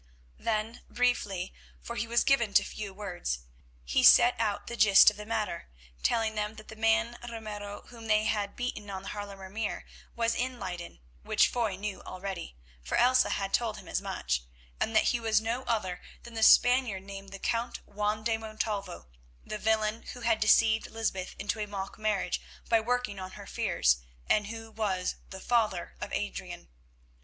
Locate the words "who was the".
24.47-25.39